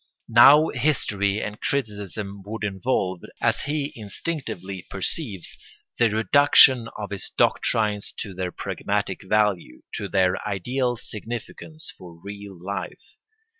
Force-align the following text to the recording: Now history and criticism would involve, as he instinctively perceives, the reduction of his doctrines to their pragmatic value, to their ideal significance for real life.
Now 0.29 0.69
history 0.69 1.39
and 1.43 1.61
criticism 1.61 2.41
would 2.47 2.63
involve, 2.63 3.21
as 3.39 3.59
he 3.65 3.93
instinctively 3.95 4.83
perceives, 4.89 5.55
the 5.99 6.09
reduction 6.09 6.89
of 6.97 7.11
his 7.11 7.29
doctrines 7.37 8.11
to 8.17 8.33
their 8.33 8.51
pragmatic 8.51 9.21
value, 9.23 9.83
to 9.97 10.09
their 10.09 10.37
ideal 10.47 10.97
significance 10.97 11.93
for 11.95 12.19
real 12.19 12.57
life. 12.59 13.17